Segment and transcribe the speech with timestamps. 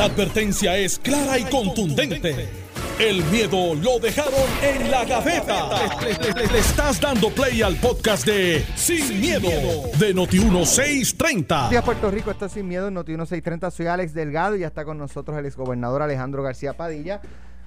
[0.00, 2.48] La advertencia es clara y contundente.
[2.98, 5.68] El miedo lo dejaron en la gaveta.
[6.00, 9.50] Le, estás dando play al podcast de Sin, miedo,
[9.98, 11.46] de Noti1630.
[11.48, 12.30] Buenos días, Puerto Rico.
[12.30, 13.70] Está Sin Miedo en Noti1630.
[13.70, 17.20] Soy Alex Delgado y ya está con nosotros el exgobernador Alejandro García Padilla.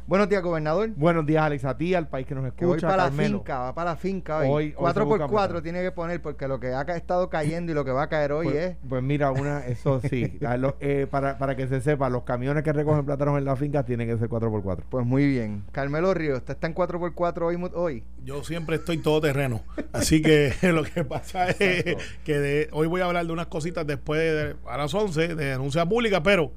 [0.05, 0.89] Buenos días, gobernador.
[0.97, 2.59] Buenos días, Alex, a ti, al país que nos escucha.
[2.59, 3.29] Que voy para Carmelo.
[3.37, 4.47] la finca, va para la finca hoy.
[4.47, 5.63] Hoy- hoy 4 se por busca 4 mucho.
[5.63, 8.33] tiene que poner porque lo que ha estado cayendo y lo que va a caer
[8.33, 8.75] hoy Pues, es...
[8.87, 10.37] pues mira, una, eso sí.
[10.59, 13.83] lo- eh, para, para que se sepa, los camiones que recogen plátanos en la finca
[13.85, 14.83] tienen que ser 4x4.
[14.89, 15.63] Pues muy bien.
[15.71, 17.55] Carmelo Ríos, ¿usted está en 4 por 4 hoy?
[17.73, 18.03] hoy?
[18.25, 19.61] Yo siempre estoy todo terreno.
[19.93, 22.03] Así que lo que pasa es Exacto.
[22.25, 25.45] que de- hoy voy a hablar de unas cositas después de, a las 11 de
[25.45, 26.51] denuncia pública, pero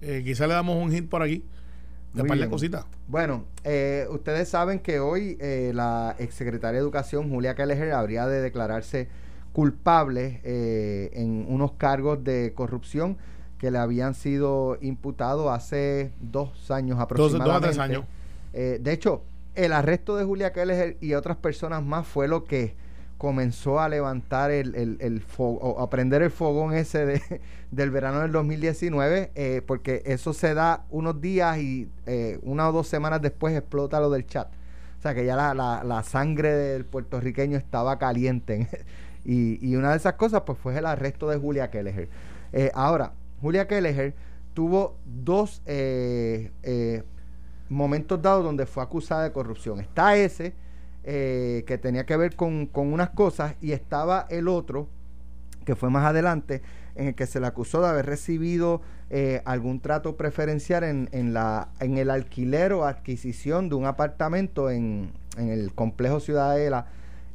[0.00, 1.44] eh, quizá le damos un hit por aquí
[2.22, 2.84] par de cositas.
[3.08, 8.40] Bueno, eh, ustedes saben que hoy eh, la exsecretaria de Educación, Julia Kelleher, habría de
[8.40, 9.08] declararse
[9.52, 13.16] culpable eh, en unos cargos de corrupción
[13.58, 17.48] que le habían sido imputados hace dos años Dos, aproximadamente.
[17.48, 18.04] dos a tres años.
[18.52, 19.22] Eh, de hecho,
[19.54, 22.74] el arresto de Julia Kelleher y otras personas más fue lo que
[23.24, 27.22] comenzó a levantar el, el, el fo- o a prender el fogón ese de,
[27.70, 32.72] del verano del 2019, eh, porque eso se da unos días y eh, una o
[32.72, 34.48] dos semanas después explota lo del chat.
[34.98, 38.68] O sea que ya la, la, la sangre del puertorriqueño estaba caliente.
[39.24, 42.08] y, y una de esas cosas pues fue el arresto de Julia Kelleher.
[42.52, 44.14] Eh, ahora, Julia Kelleher
[44.54, 46.50] tuvo dos eh,
[47.68, 49.80] momentos dados donde fue acusada de corrupción.
[49.80, 50.54] Está ese,
[51.04, 54.88] eh, que tenía que ver con, con unas cosas, y estaba el otro,
[55.64, 56.62] que fue más adelante,
[56.94, 58.80] en el que se le acusó de haber recibido
[59.10, 64.70] eh, algún trato preferencial en, en, la, en el alquiler o adquisición de un apartamento
[64.70, 66.86] en, en el complejo Ciudadela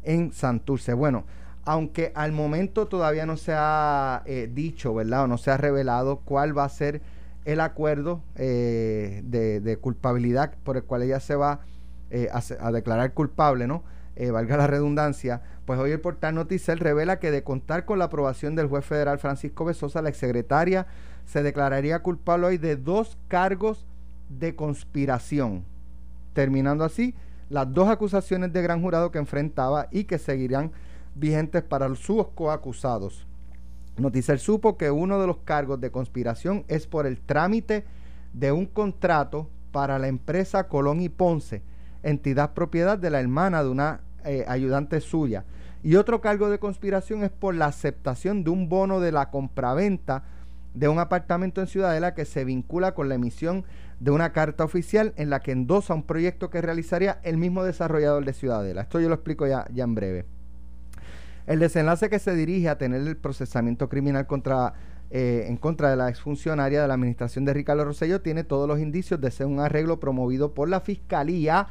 [0.03, 0.93] en Santurce.
[0.93, 1.25] Bueno,
[1.65, 5.23] aunque al momento todavía no se ha eh, dicho, ¿verdad?
[5.23, 7.01] O no se ha revelado cuál va a ser
[7.45, 11.59] el acuerdo eh, de, de culpabilidad por el cual ella se va
[12.11, 13.83] eh, a, declarar culpable, ¿no?
[14.15, 18.05] Eh, valga la redundancia, pues hoy el portal Noticel revela que de contar con la
[18.05, 20.87] aprobación del juez federal Francisco Besosa, la exsecretaria
[21.25, 23.85] se declararía culpable hoy de dos cargos
[24.27, 25.63] de conspiración,
[26.33, 27.15] terminando así
[27.49, 30.71] las dos acusaciones de gran jurado que enfrentaba y que seguirán
[31.15, 33.25] vigentes para sus coacusados.
[33.97, 37.85] Noticel supo que uno de los cargos de conspiración es por el trámite
[38.33, 41.61] de un contrato para la empresa Colón y Ponce,
[42.03, 45.45] entidad propiedad de la hermana de una eh, ayudante suya.
[45.81, 50.23] Y otro cargo de conspiración es por la aceptación de un bono de la compraventa
[50.73, 53.65] de un apartamento en Ciudadela que se vincula con la emisión
[53.99, 58.23] de una carta oficial en la que endosa un proyecto que realizaría el mismo desarrollador
[58.23, 58.81] de Ciudadela.
[58.81, 60.25] Esto yo lo explico ya, ya en breve.
[61.47, 64.73] El desenlace que se dirige a tener el procesamiento criminal contra,
[65.09, 68.79] eh, en contra de la exfuncionaria de la administración de Ricardo Rosselló tiene todos los
[68.79, 71.69] indicios de ser un arreglo promovido por la Fiscalía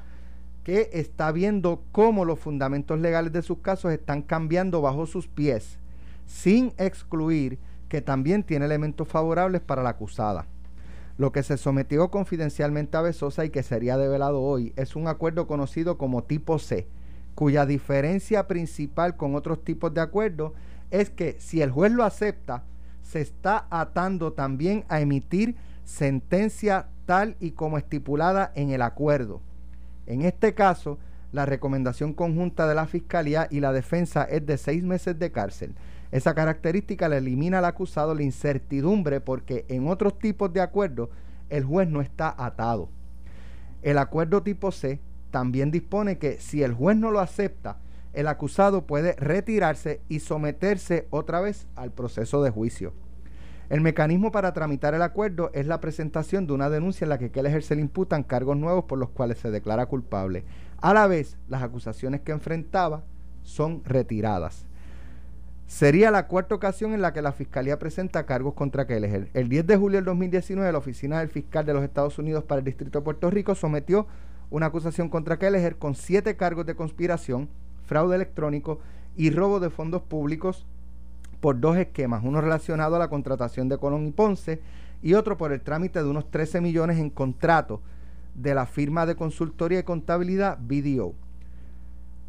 [0.69, 5.79] que está viendo cómo los fundamentos legales de sus casos están cambiando bajo sus pies,
[6.27, 7.59] sin excluir
[7.89, 10.45] que también tiene elementos favorables para la acusada.
[11.17, 15.47] Lo que se sometió confidencialmente a Besosa y que sería develado hoy es un acuerdo
[15.47, 16.87] conocido como tipo C,
[17.35, 20.53] cuya diferencia principal con otros tipos de acuerdos
[20.91, 22.65] es que si el juez lo acepta,
[23.01, 29.41] se está atando también a emitir sentencia tal y como estipulada en el acuerdo.
[30.09, 30.99] En este caso,
[31.33, 35.75] la recomendación conjunta de la Fiscalía y la defensa es de seis meses de cárcel.
[36.11, 41.11] Esa característica le elimina al acusado la incertidumbre porque en otros tipos de acuerdos
[41.51, 42.89] el juez no está atado.
[43.83, 44.99] El acuerdo tipo C
[45.31, 47.77] también dispone que si el juez no lo acepta,
[48.15, 52.95] el acusado puede retirarse y someterse otra vez al proceso de juicio.
[53.69, 57.31] El mecanismo para tramitar el acuerdo es la presentación de una denuncia en la que
[57.31, 60.45] Keller se le imputan cargos nuevos por los cuales se declara culpable.
[60.81, 63.03] A la vez, las acusaciones que enfrentaba
[63.43, 64.65] son retiradas.
[65.67, 69.29] Sería la cuarta ocasión en la que la Fiscalía presenta cargos contra Kelleher.
[69.35, 72.61] El 10 de julio del 2019, la Oficina del Fiscal de los Estados Unidos para
[72.61, 74.07] el Distrito de Puerto Rico sometió
[74.49, 77.51] una acusación contra Kelleher con siete cargos de conspiración,
[77.85, 78.81] fraude electrónico
[79.15, 80.67] y robo de fondos públicos
[81.41, 84.61] por dos esquemas, uno relacionado a la contratación de Colón y Ponce
[85.03, 87.81] y otro por el trámite de unos 13 millones en contrato
[88.35, 91.15] de la firma de consultoría y contabilidad BDO.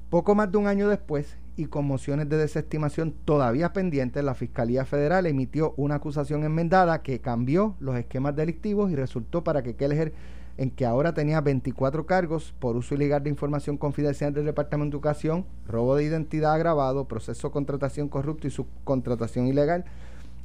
[0.09, 4.85] Poco más de un año después, y con mociones de desestimación todavía pendientes, la Fiscalía
[4.85, 10.13] Federal emitió una acusación enmendada que cambió los esquemas delictivos y resultó para que Kelleher,
[10.59, 14.97] en que ahora tenía 24 cargos por uso ilegal de información confidencial del Departamento de
[14.97, 19.85] Educación, robo de identidad agravado, proceso de contratación corrupto y subcontratación ilegal,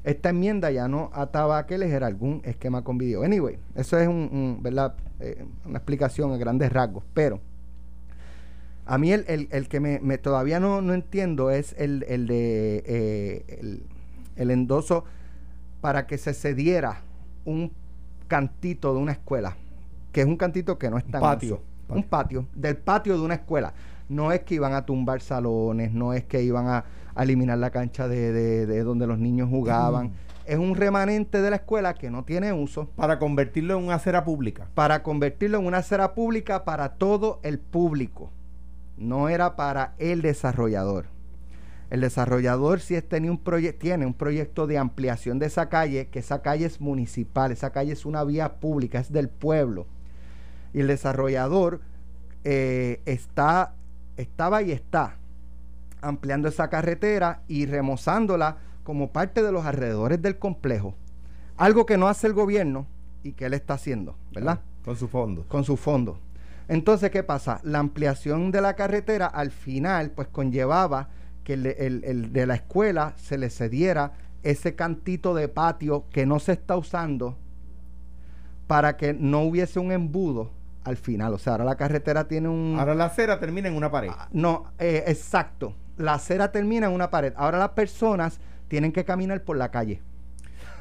[0.04, 3.24] esta enmienda ya no ataba a que era algún esquema con video.
[3.24, 4.94] Anyway, eso es un, ¿verdad?
[5.18, 7.40] Eh, una explicación a grandes rasgos, pero
[8.86, 13.80] a mí el, que me, todavía no, entiendo es el, de eh,
[14.36, 15.06] el endoso
[15.80, 17.00] para que se cediera
[17.44, 17.72] un
[18.28, 19.56] cantito de una escuela,
[20.14, 21.62] que es un cantito que no está patio, en uso.
[21.88, 21.96] patio.
[21.96, 23.74] Un patio, del patio de una escuela.
[24.08, 26.84] No es que iban a tumbar salones, no es que iban a,
[27.16, 30.06] a eliminar la cancha de, de, de, donde los niños jugaban.
[30.06, 30.12] Mm.
[30.46, 32.90] Es un remanente de la escuela que no tiene uso.
[32.94, 34.68] Para convertirlo en una acera pública.
[34.74, 38.30] Para convertirlo en una acera pública para todo el público.
[38.96, 41.06] No era para el desarrollador.
[41.90, 43.42] El desarrollador si es, tenía un
[43.78, 47.92] tiene un proyecto de ampliación de esa calle, que esa calle es municipal, esa calle
[47.92, 49.86] es una vía pública, es del pueblo.
[50.74, 51.80] Y el desarrollador
[52.44, 53.74] eh, está,
[54.18, 55.16] estaba y está
[56.02, 60.94] ampliando esa carretera y remozándola como parte de los alrededores del complejo.
[61.56, 62.86] Algo que no hace el gobierno
[63.22, 64.60] y que él está haciendo, ¿verdad?
[64.84, 65.46] Con su fondo.
[65.48, 66.18] Con su fondo.
[66.68, 67.60] Entonces, ¿qué pasa?
[67.62, 71.08] La ampliación de la carretera al final, pues conllevaba
[71.42, 74.12] que el, el, el, de la escuela se le cediera
[74.42, 77.36] ese cantito de patio que no se está usando
[78.66, 80.50] para que no hubiese un embudo
[80.84, 81.34] al final.
[81.34, 82.76] O sea, ahora la carretera tiene un...
[82.78, 84.10] Ahora la acera termina en una pared.
[84.12, 85.74] Ah, no, eh, exacto.
[85.96, 87.32] La acera termina en una pared.
[87.36, 88.38] Ahora las personas
[88.68, 90.02] tienen que caminar por la calle.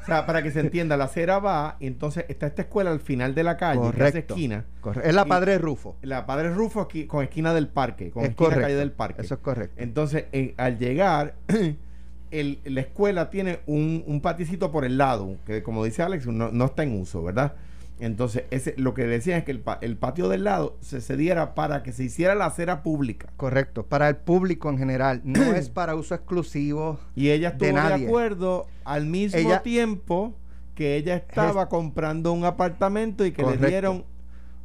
[0.04, 3.00] O sea, para que se entienda, la acera va y entonces está esta escuela al
[3.00, 4.66] final de la calle, correcto, que esquina.
[4.82, 5.08] Correcto.
[5.08, 5.96] Es la Padre Rufo.
[6.02, 8.66] La Padre Rufo aquí, con esquina del parque, con es esquina correcto.
[8.66, 9.22] calle del parque.
[9.22, 9.76] Eso es correcto.
[9.78, 11.36] Entonces, eh, al llegar,
[12.30, 16.50] el, la escuela tiene un, un, paticito por el lado, que como dice Alex, no,
[16.50, 17.54] no está en uso, ¿verdad?
[18.00, 21.82] Entonces, ese, lo que decía es que el, el, patio del lado se cediera para
[21.84, 23.28] que se hiciera la acera pública.
[23.36, 26.98] Correcto, para el público en general, no es para uso exclusivo.
[27.14, 30.34] Y ella estuvo de, acuerdo al mismo Ella- tiempo
[30.74, 33.62] que ella estaba Es- comprando un apartamento y que Correcto.
[33.64, 34.04] le dieron,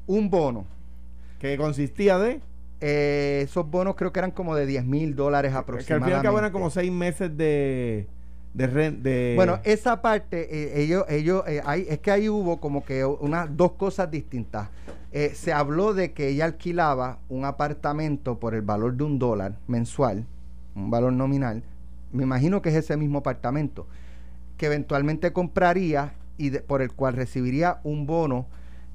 [0.07, 0.65] Un bono.
[1.39, 2.41] que consistía de,
[2.81, 6.11] Eh, esos bonos creo que eran como de 10 mil dólares que aproximadamente.
[6.11, 8.07] y al cabo eran como seis meses de,
[8.53, 9.33] de.
[9.35, 10.47] Bueno, esa parte,
[10.79, 14.69] eh, ellos, ellos, eh, ahí- es que ahí hubo como que unas dos cosas distintas.
[15.11, 19.55] Eh, se habló de que ella alquilaba un apartamento por el valor de un dólar
[19.67, 20.25] mensual,
[20.75, 21.63] un valor nominal.
[22.11, 23.87] Me imagino que es ese mismo apartamento,
[24.57, 28.45] que eventualmente compraría y de- por el cual recibiría un bono,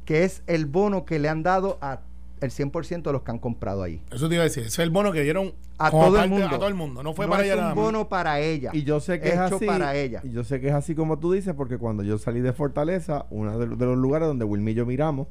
[0.04, 2.00] que es el bono que le han dado a
[2.44, 4.00] el 100% de los que han comprado ahí.
[4.12, 4.62] Eso te iba a decir.
[4.64, 6.46] Ese es el bono que dieron A todo el mundo.
[6.46, 7.02] A todo el mundo.
[7.02, 7.84] No fue no para es ella un nada más.
[7.84, 8.70] bono para ella.
[8.72, 9.66] Y yo sé que es hecho así.
[9.66, 10.20] para ella.
[10.24, 13.26] Y yo sé que es así como tú dices, porque cuando yo salí de Fortaleza,
[13.30, 15.26] uno de, los- de los lugares donde Wilmy y yo miramos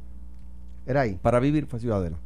[0.86, 1.18] Era ahí.
[1.22, 2.18] para vivir fue Ciudadela.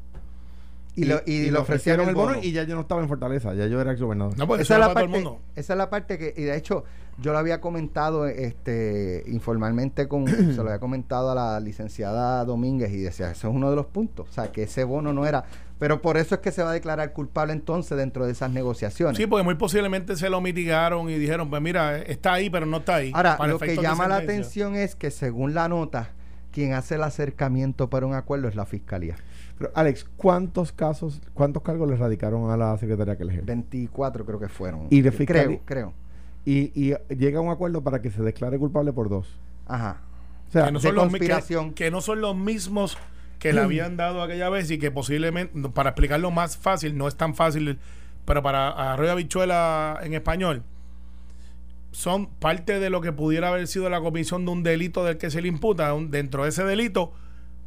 [0.97, 2.39] Y, lo- y le ofrecieron el bono.
[2.41, 4.37] y ya yo no estaba en Fortaleza, ya yo era ex gobernador.
[4.37, 5.41] No, pues esa es, la para todo parte, el mundo.
[5.55, 6.83] esa es la parte que, y de hecho,
[7.19, 12.91] yo lo había comentado este informalmente con, se lo había comentado a la licenciada Domínguez
[12.91, 15.45] y decía, eso es uno de los puntos, o sea, que ese bono no era,
[15.79, 19.17] pero por eso es que se va a declarar culpable entonces dentro de esas negociaciones.
[19.17, 22.77] Sí, porque muy posiblemente se lo mitigaron y dijeron, pues mira, está ahí, pero no
[22.77, 23.11] está ahí.
[23.13, 26.09] Ahora, Para lo que llama la atención es que según la nota,
[26.57, 29.15] quien hace el acercamiento para un acuerdo es la fiscalía.
[29.59, 33.41] Pero, Alex, ¿cuántos casos, cuántos cargos le radicaron a la secretaria que elegí?
[33.41, 34.87] 24 creo que fueron.
[34.89, 35.59] ¿Y de creo, fiscalía?
[35.65, 35.93] creo.
[36.45, 39.37] Y, y llega a un acuerdo para que se declare culpable por dos.
[39.67, 40.01] Ajá.
[40.47, 41.73] O sea, que no, de son los, mi- que- conspiración.
[41.73, 42.97] que no son los mismos
[43.37, 47.15] que le habían dado aquella vez y que posiblemente, para explicarlo más fácil, no es
[47.15, 47.77] tan fácil,
[48.25, 50.63] pero para Arroyo Habichuela en español,
[51.91, 55.29] son parte de lo que pudiera haber sido la comisión de un delito del que
[55.31, 55.93] se le imputa.
[55.93, 57.13] Un- dentro de ese delito,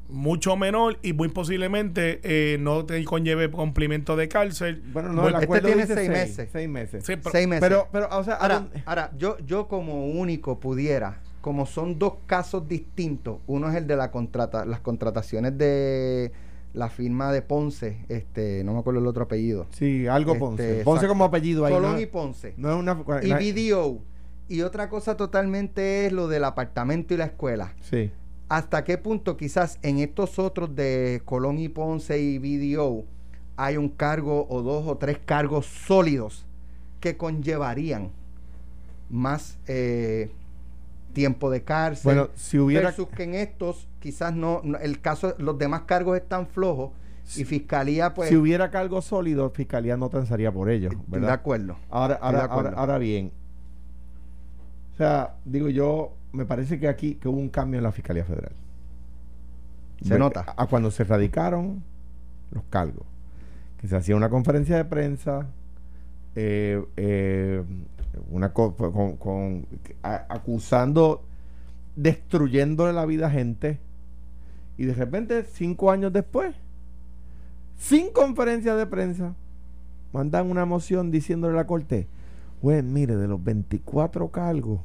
[0.08, 4.82] mucho menor y muy posiblemente eh, no te conlleve cumplimiento de cárcel.
[4.92, 6.48] bueno, no, Bueno, el este tiene dice seis meses.
[6.52, 7.04] Seis meses.
[7.04, 7.60] Sí, pero- Seis meses.
[7.68, 11.98] Pero, pero, o sea, Ahora, ¿a dónde- ahora yo, yo como único pudiera, como son
[11.98, 16.32] dos casos distintos, uno es el de la contrata, las contrataciones de
[16.72, 19.66] la firma de Ponce, este, no me acuerdo el otro apellido.
[19.70, 20.62] sí, algo Este, Ponce.
[20.84, 21.08] Ponce exacto.
[21.08, 21.72] como apellido ahí.
[21.72, 22.54] Colón no, y Ponce.
[22.56, 22.96] no es una.
[23.22, 23.98] y BDO.
[24.48, 27.74] Y otra cosa totalmente es lo del apartamento y la escuela.
[27.82, 28.10] Sí.
[28.48, 33.04] ¿Hasta qué punto quizás en estos otros de Colón y Ponce y BDO
[33.56, 36.46] hay un cargo o dos o tres cargos sólidos
[36.98, 38.10] que conllevarían
[39.08, 40.30] más eh,
[41.12, 42.02] tiempo de cárcel?
[42.04, 42.88] Bueno, si hubiera.
[42.88, 46.92] versus que en estos quizás no, no- el caso, los demás cargos están flojos
[47.36, 51.30] y fiscalía pues si hubiera cargo sólido, Fiscalía no transaría por ello, de ¿verdad?
[51.32, 51.76] acuerdo.
[51.90, 52.68] Ahora, ahora, de acuerdo.
[52.70, 53.32] ahora, ahora bien.
[54.94, 58.24] O sea, digo yo, me parece que aquí que hubo un cambio en la Fiscalía
[58.24, 58.52] Federal.
[60.02, 60.44] Se nota.
[60.56, 61.82] A, a cuando se radicaron
[62.52, 63.04] los cargos.
[63.80, 65.46] Que se hacía una conferencia de prensa.
[66.34, 67.62] eh, eh,
[68.30, 69.66] una co- con, con-
[70.02, 71.22] acusando,
[71.96, 73.78] destruyéndole la vida a gente.
[74.78, 76.54] Y de repente, cinco años después,
[77.76, 79.34] sin conferencia de prensa,
[80.12, 82.06] mandan una moción diciéndole a la corte,
[82.60, 84.80] pues mire, de los 24 cargos,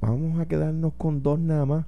[0.00, 1.86] vamos a quedarnos con dos nada más.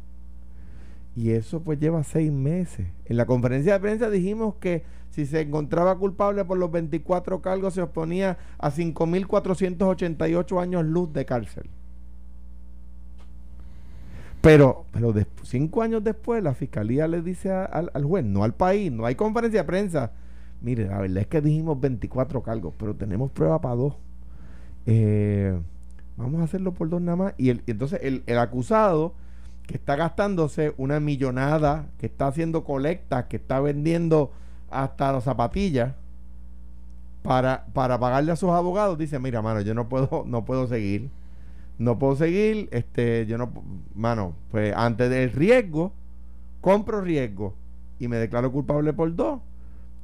[1.15, 2.89] Y eso pues lleva seis meses.
[3.07, 4.83] En la conferencia de prensa dijimos que
[5.17, 11.25] si se encontraba culpable por los 24 cargos se exponía a 5.488 años luz de
[11.25, 11.71] cárcel.
[14.43, 18.55] Pero, pero des- cinco años después la fiscalía le dice al, al juez, no al
[18.55, 20.13] país, no hay conferencia de prensa.
[20.61, 23.95] Mire, la verdad es que dijimos 24 cargos, pero tenemos prueba para dos.
[24.87, 25.59] Eh,
[26.17, 27.35] vamos a hacerlo por dos nada más.
[27.39, 29.15] Y, el, y entonces el, el acusado
[29.67, 34.31] que está gastándose una millonada, que está haciendo colectas, que está vendiendo
[34.83, 35.95] hasta las zapatillas
[37.23, 41.11] para, para pagarle a sus abogados, dice, mira, mano, yo no puedo, no puedo seguir.
[41.79, 43.53] No puedo seguir, este, yo no,
[43.95, 45.93] mano, pues antes del riesgo,
[46.61, 47.55] compro riesgo
[48.01, 49.41] y me declaro culpable por dos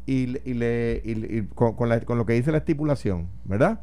[0.07, 3.81] y, y le, y y con, con la- con lo que dice la estipulación, ¿verdad?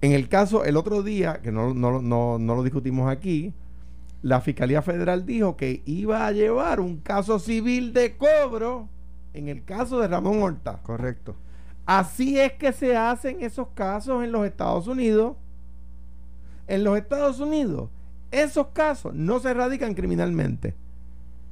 [0.00, 3.54] En el caso, el otro día, que no, no, no, no lo discutimos aquí,
[4.22, 8.88] la Fiscalía Federal dijo que iba a llevar un caso civil de cobro
[9.34, 10.80] en el caso de Ramón Horta.
[10.82, 11.36] Correcto.
[11.84, 15.36] Así es que se hacen esos casos en los Estados Unidos.
[16.66, 17.90] En los Estados Unidos,
[18.30, 20.74] esos casos no se radican criminalmente.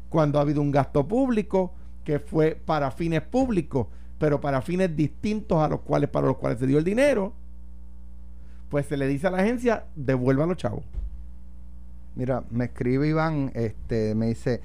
[0.08, 1.74] Cuando ha habido un gasto público
[2.04, 6.58] que fue para fines públicos, pero para fines distintos a los cuales para los cuales
[6.58, 7.34] se dio el dinero,
[8.70, 10.84] pues se le dice a la agencia, devuelva a los chavos.
[12.14, 14.60] Mira, me escribe Iván, este, me dice,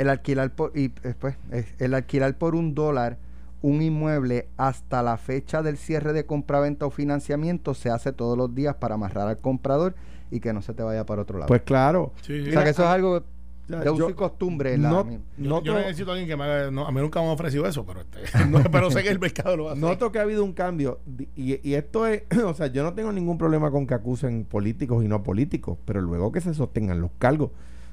[0.00, 3.18] el alquilar por, y después, eh, el alquilar por un dólar
[3.62, 8.54] un inmueble hasta la fecha del cierre de compraventa o financiamiento se hace todos los
[8.54, 9.94] días para amarrar al comprador
[10.30, 11.48] y que no se te vaya para otro lado.
[11.48, 12.12] Pues claro.
[12.22, 13.22] Sí, o sea que eso es algo
[13.68, 14.78] de uso y costumbre.
[14.78, 16.70] la- no- Yo, yo necesito a alguien que me haga.
[16.70, 18.18] no, a mí nunca me han ofrecido eso, pero, este,
[18.72, 19.78] pero sé que el mercado lo hace.
[19.80, 21.00] Noto que ha habido un cambio
[21.36, 25.04] y, y esto es, o sea, yo no tengo ningún problema con que acusen políticos
[25.04, 27.50] y no políticos, pero luego que se sostengan los cargos.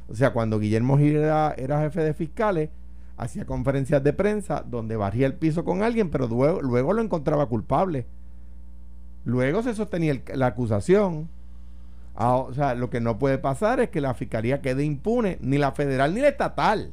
[0.10, 2.70] O sea, cuando Guillermo Gil era, era jefe de fiscales,
[3.18, 7.46] hacía conferencias de prensa donde barría el piso con alguien, pero luego, luego lo encontraba
[7.48, 8.06] culpable.
[9.26, 11.28] Luego se sostenía el- la acusación.
[12.16, 15.58] Ah, o sea, lo que no puede pasar es que la fiscalía quede impune, ni
[15.58, 16.92] la federal ni la estatal.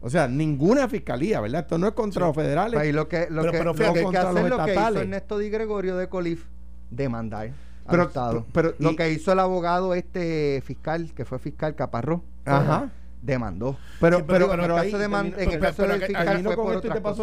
[0.00, 1.62] O sea, ninguna fiscalía, ¿verdad?
[1.62, 2.74] Esto no es contra los federales.
[2.78, 4.64] Pues, y lo que, lo Pero- que, pero lo que hay que hacer es lo
[4.64, 5.00] que hizo.
[5.00, 6.44] Ernesto Di Gregorio de Colif,
[6.90, 7.50] demandar
[7.90, 12.90] Pero- pero- lo y- que hizo el abogado este fiscal, que fue fiscal Caparró, Ajá.
[13.22, 13.76] demandó.
[14.00, 15.76] Pero, Sí, pero, digo, en el pero ahí de man- termino- en el pero- caso
[15.82, 16.72] pero del fiscal fue por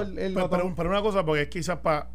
[0.06, 2.08] el, el pero, pero, pero una cosa, porque es quizás para.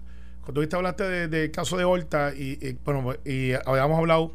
[0.42, 4.34] Cuando viste hablaste de- del caso de Horta y, y, bueno, y habíamos hablado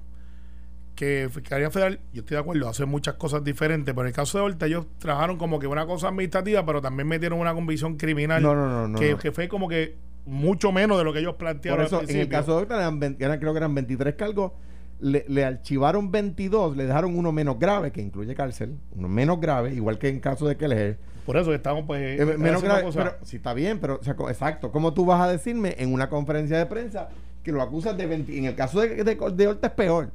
[0.96, 4.38] que Fiscalía Federal, yo estoy de acuerdo, hace muchas cosas diferentes, pero en el caso
[4.38, 8.44] de Horta ellos trabajaron como que una cosa administrativa, pero también metieron una convicción criminal
[8.44, 9.18] No, no, no, no, que, no.
[9.18, 12.18] que fue como que mucho menos de lo que ellos Por plantearon eso, al en
[12.18, 14.52] el caso de Octa, eran, creo que eran 23 cargos.
[15.00, 19.74] Le, le archivaron 22, le dejaron uno menos grave, que incluye cárcel, uno menos grave,
[19.74, 20.98] igual que en caso de Keller.
[21.26, 22.20] Por eso estamos pues...
[22.20, 24.72] Eh, menos grave, pero sí está bien, pero o sea, co- exacto.
[24.72, 27.10] ¿Cómo tú vas a decirme en una conferencia de prensa
[27.44, 28.38] que lo acusas de 20?
[28.38, 30.12] En el caso de, de, de Horta es peor,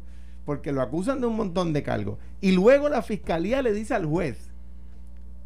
[0.47, 2.19] porque lo acusan de un montón de cargos.
[2.41, 4.51] Y luego la fiscalía le dice al juez,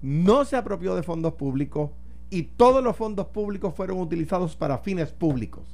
[0.02, 1.90] no se apropió de fondos públicos
[2.32, 5.64] y todos los fondos públicos fueron utilizados para fines públicos.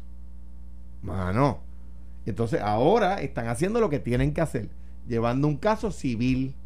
[1.02, 1.60] Mano.
[2.26, 4.68] Entonces ahora están haciendo lo que tienen que hacer,
[5.06, 6.56] llevando un caso civil,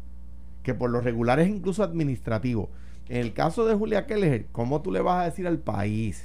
[0.63, 2.71] que por lo regular es incluso administrativo.
[3.07, 6.23] En el caso de Julia Keller, ¿cómo tú le vas a decir al país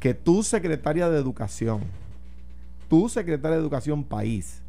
[0.00, 1.82] que tu secretaria de educación,
[2.88, 4.62] tu secretaria de educación país,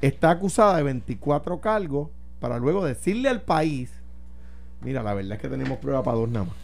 [0.00, 2.08] está acusada de 24 cargos
[2.40, 3.99] para luego decirle al país,
[4.82, 6.54] mira, la verdad es que tenemos prueba para dos nada más?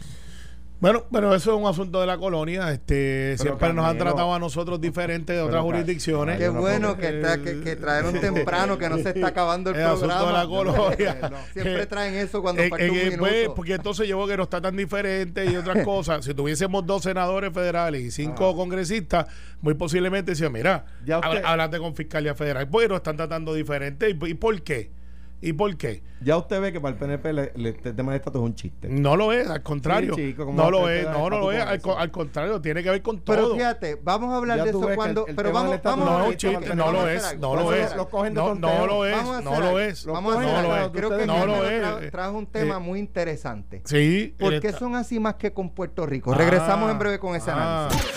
[0.79, 2.71] Bueno, pero eso es un asunto de la colonia.
[2.71, 6.37] Este, siempre nos han tratado a nosotros diferente de otras jurisdicciones.
[6.37, 9.81] Qué bueno que, está, que, que trajeron temprano, que no se está acabando el El
[9.87, 10.37] asunto de programa.
[10.37, 11.31] la colonia.
[11.53, 14.61] Siempre traen eso cuando Eh, falta un eh, pues, porque entonces llevo que no está
[14.61, 16.23] tan diferente y otras cosas.
[16.23, 18.55] Si tuviésemos dos senadores federales y cinco Ah.
[18.55, 19.25] congresistas,
[19.61, 22.69] muy posiblemente decían, mira, Ya usted- háblate con Fiscalía Federal.
[22.69, 24.11] Pues lo están tratando diferente.
[24.11, 24.91] ¿Y, y por qué?
[25.39, 26.01] ¿Y por qué?
[26.23, 28.55] Ya usted ve que para el PNP le- le- este tema de estatus es un
[28.55, 28.89] chiste.
[28.89, 30.15] No lo es, al contrario.
[30.15, 31.61] Sí, chico, ¿cómo no lo es, no, no lo es.
[31.61, 33.55] Al, contrario, tiene que ver con Pero todo.
[33.55, 35.25] fíjate, vamos a hablar Ya de eso cuando.
[35.25, 37.55] el- el pero vamos, vamos No, a es un ver, chiste, no lo es, no
[37.55, 37.83] lo es.
[37.91, 37.95] algo.
[37.97, 40.05] Lo cogen de No, no lo es, no lo es.
[40.05, 40.91] Lo.
[40.91, 41.83] Creo que no lo es.
[41.83, 43.83] tra- trajo un tema muy interesante.
[43.85, 44.33] Sí.
[44.39, 46.33] ¿Por qué está- son así más que con Puerto Rico?
[46.33, 47.89] Ah, Regresamos en breve con ese ah.
[47.89, 48.11] análisis.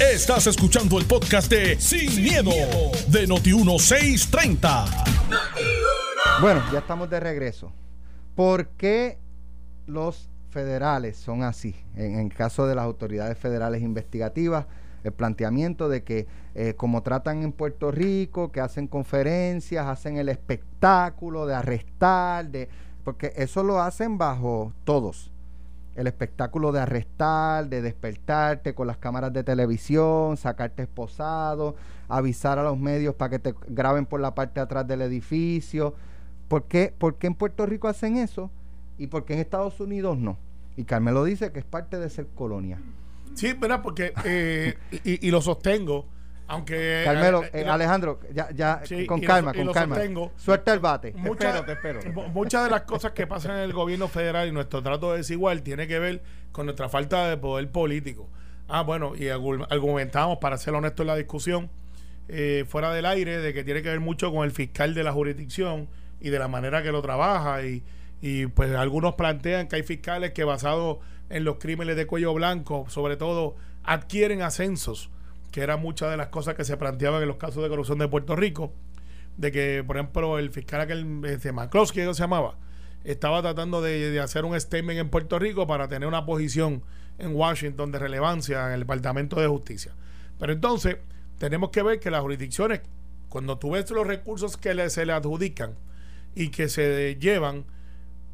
[0.00, 2.50] Estás escuchando el podcast de Sin, miedo,
[3.08, 4.84] de Noti1630.
[6.40, 7.72] Bueno, ya estamos de regreso.
[8.34, 9.18] ¿Por qué
[9.86, 11.76] los federales son así?
[11.94, 14.66] En el caso de las autoridades federales investigativas,
[15.04, 16.26] el planteamiento de que
[16.56, 22.68] eh, como tratan en Puerto Rico, que hacen conferencias, hacen el espectáculo de arrestar, de
[23.04, 25.30] porque eso lo hacen bajo todos.
[25.94, 31.76] El espectáculo de arrestar, de despertarte con las cámaras de televisión, sacarte esposado,
[32.08, 35.94] avisar a los medios para que te graben por la parte de atrás del edificio.
[36.48, 38.50] ¿Por qué, ¿Por qué en Puerto Rico hacen eso
[38.98, 40.38] y por qué en Estados Unidos no?
[40.76, 42.80] Y Carmelo dice que es parte de ser colonia.
[43.34, 43.82] Sí, ¿verdad?
[43.82, 44.74] Porque, eh,
[45.04, 46.06] y, y, lo sostengo,
[46.46, 47.02] aunque...
[47.04, 49.96] Carmelo, eh, eh, Alejandro, ya, ya con calma, con calma.
[50.36, 51.12] Suelta el bate.
[51.16, 52.00] Mucha, te espero,
[52.32, 55.86] Muchas de las cosas que pasan en el gobierno federal y nuestro trato desigual tiene
[55.86, 56.22] que ver
[56.52, 58.28] con nuestra falta de poder político.
[58.68, 61.70] Ah, bueno, y argumentamos, para ser honesto en la discusión,
[62.68, 65.88] fuera del aire, de que tiene que ver mucho con el fiscal de la jurisdicción
[66.24, 67.82] y de la manera que lo trabaja y,
[68.22, 70.96] y pues algunos plantean que hay fiscales que basados
[71.28, 75.10] en los crímenes de cuello blanco, sobre todo, adquieren ascensos,
[75.52, 78.08] que era muchas de las cosas que se planteaban en los casos de corrupción de
[78.08, 78.72] Puerto Rico,
[79.36, 81.52] de que, por ejemplo, el fiscal aquel, este,
[81.92, 82.56] que se llamaba,
[83.04, 86.82] estaba tratando de, de, hacer un statement en Puerto Rico para tener una posición
[87.18, 89.92] en Washington de relevancia en el Departamento de Justicia.
[90.38, 90.96] Pero entonces,
[91.36, 92.80] tenemos que ver que las jurisdicciones,
[93.28, 95.74] cuando tú ves los recursos que se le adjudican
[96.34, 97.64] y que se llevan,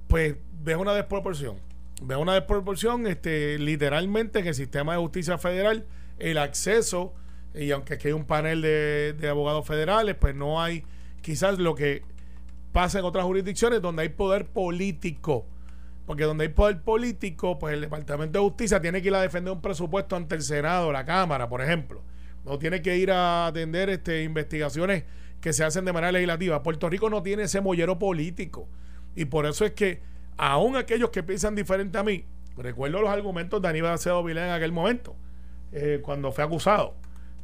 [0.09, 1.57] pues ves una desproporción
[2.03, 5.87] ve una desproporción este, literalmente en el sistema de justicia federal,
[6.19, 7.15] el acceso,
[7.55, 10.85] y aunque aquí hay un panel de, de abogados federales, pues no hay
[11.21, 12.03] quizás lo que
[12.73, 15.47] pasa en otras jurisdicciones donde hay poder político.
[16.07, 19.53] Porque donde hay poder político, pues el Departamento de Justicia tiene que ir a defender
[19.53, 22.03] un presupuesto ante el Senado, la Cámara, por ejemplo.
[22.45, 25.05] No tiene que ir a atender este, investigaciones
[25.41, 26.63] que se hacen de manera legislativa.
[26.63, 28.69] Puerto Rico no tiene ese mollero político.
[29.15, 30.03] Y por eso es que
[30.37, 32.25] aún aquellos que piensan diferente a mí,
[32.57, 35.17] recuerdo los argumentos de Aníbal Acedo Vilén en aquel momento,
[35.73, 36.95] eh, cuando fue acusado,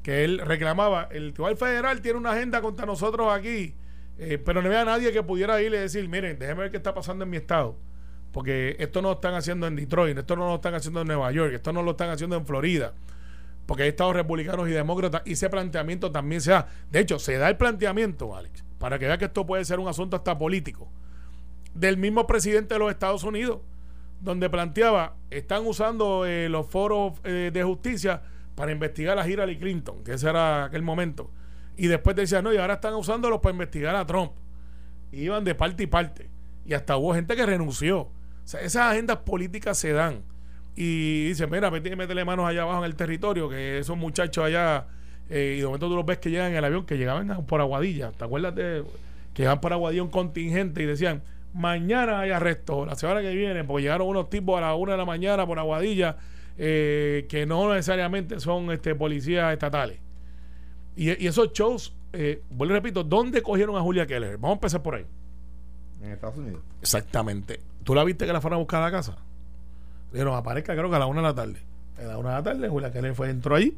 [0.03, 3.75] que él reclamaba, el Tribunal Federal tiene una agenda contra nosotros aquí,
[4.19, 6.95] eh, pero no había nadie que pudiera ir y decir, miren, déjenme ver qué está
[6.95, 7.77] pasando en mi estado,
[8.33, 11.33] porque esto no lo están haciendo en Detroit, esto no lo están haciendo en Nueva
[11.33, 12.95] York, esto no lo están haciendo en Florida,
[13.67, 16.69] porque hay estados republicanos y demócratas y ese planteamiento también se da.
[16.91, 19.89] De hecho, se da el planteamiento, Alex, para que vea que esto puede ser un
[19.89, 20.89] asunto hasta político
[21.77, 23.61] del mismo presidente de los Estados Unidos,
[24.21, 28.23] donde planteaba, están usando eh, los foros eh, de justicia
[28.55, 31.31] para investigar a Hillary Clinton, que ese era aquel momento.
[31.77, 34.33] Y después decía, no, y ahora están usándolos para investigar a Trump.
[35.13, 36.31] iban de parte y parte.
[36.65, 38.01] Y hasta hubo gente que renunció.
[38.01, 38.13] O
[38.45, 40.23] sea, esas agendas políticas se dan.
[40.77, 44.87] Y dice, mira, métele manos allá abajo en el territorio, que esos muchachos allá,
[45.31, 47.61] eh, y de momento tú los ves que llegan en el avión, que llegaban por
[47.61, 48.13] Aguadilla.
[48.13, 48.85] ¿Te acuerdas de
[49.33, 51.23] que llegaban por Aguadilla un contingente y decían,
[51.57, 54.99] Mañana hay arresto, la semana que viene, porque llegaron unos tipos a la una de
[54.99, 56.19] la mañana por Aguadilla
[56.59, 59.99] eh, que no necesariamente son este, policías estatales.
[60.97, 64.37] Y, esos shows, eh, vuelvo y repito, ¿dónde cogieron a Julia Keller?
[64.37, 65.07] Vamos a empezar por ahí.
[66.03, 66.61] En Estados Unidos.
[66.83, 67.61] Exactamente.
[67.85, 69.17] ¿Tú la viste que la fueron a buscar a la casa?
[70.17, 71.63] Dijeron, aparezca creo que a la una de la tarde.
[71.99, 73.77] A la una de la tarde, Julia Keller fue, entró ahí,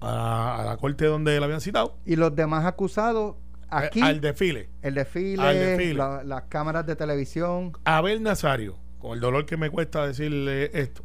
[0.00, 1.98] a, a la corte donde la habían citado.
[2.06, 3.36] Y los demás acusados
[3.68, 4.70] Aquí, al desfile.
[4.80, 7.72] El desfile, las cámaras de televisión.
[7.84, 11.02] Abel Nazario, con el dolor que me cuesta decirle esto,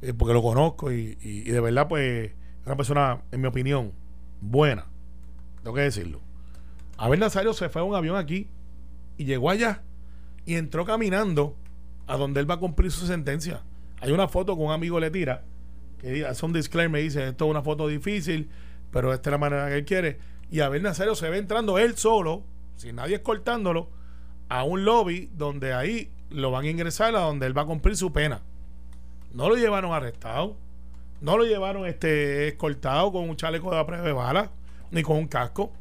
[0.00, 3.92] eh, porque lo conozco y, y, de verdad, pues, es una persona, en mi opinión,
[4.40, 4.86] buena.
[5.62, 6.22] Tengo que decirlo.
[6.96, 8.48] Abel Nazario se fue a un avión aquí
[9.18, 9.82] y llegó allá
[10.46, 11.54] y entró caminando
[12.12, 13.62] a donde él va a cumplir su sentencia.
[14.00, 15.44] Hay una foto que un amigo le tira,
[15.98, 18.50] que hace un disclaimer, me dice, esto es una foto difícil,
[18.90, 20.18] pero esta es la manera que él quiere
[20.50, 22.42] y Abel Nazario se ve entrando él solo,
[22.76, 23.88] sin nadie escoltándolo,
[24.50, 27.96] a un lobby donde ahí lo van a ingresar a donde él va a cumplir
[27.96, 28.42] su pena.
[29.32, 30.58] No lo llevaron arrestado,
[31.22, 34.50] no lo llevaron este escoltado con un chaleco de prueba de bala,
[34.90, 35.72] ni con un casco,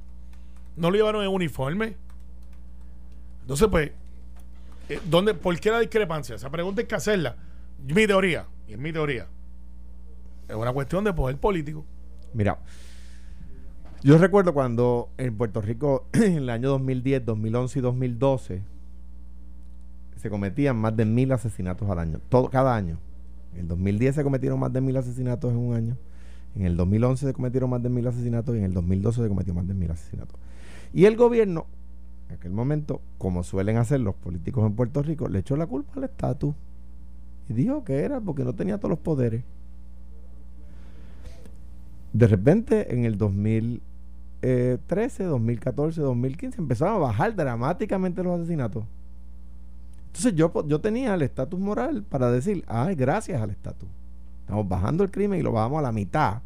[0.78, 1.98] no lo llevaron en uniforme.
[3.42, 3.92] Entonces, pues,
[5.10, 6.36] ¿dónde, ¿por qué la discrepancia?
[6.36, 7.38] Esa pregunta hay que hacerla.
[7.86, 9.28] Mi teoría, y es mi teoría,
[10.48, 11.86] es una cuestión de poder político.
[12.34, 12.60] Mira,
[14.04, 18.64] yo recuerdo cuando en Puerto Rico, en el año 2010, 2011 y 2012,
[20.18, 23.00] se cometían más de mil asesinatos al año, todo, cada año.
[23.54, 25.98] En el 2010 se cometieron más de mil asesinatos en un año.
[26.56, 29.54] En el 2011 se cometieron más de mil asesinatos y en el 2012 se cometió
[29.54, 30.40] más de mil asesinatos.
[30.94, 31.68] Y el gobierno,
[32.32, 35.92] en aquel momento, como suelen hacer los políticos en Puerto Rico, le echó la culpa
[35.98, 36.56] al estatus.
[37.50, 39.44] Y dijo que era porque no tenía todos los poderes.
[42.14, 48.86] de repente en el 2013, 2014, 2015 empezaron a bajar dramáticamente los asesinatos.
[50.08, 53.90] Entonces yo, yo tenía el estatus moral para decir, ay, gracias al estatus.
[54.42, 56.42] Estamos bajando el crimen y lo bajamos a la mitad